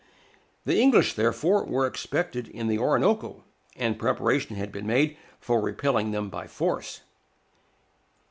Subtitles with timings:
[0.65, 3.43] The English, therefore, were expected in the Orinoco,
[3.75, 7.01] and preparation had been made for repelling them by force.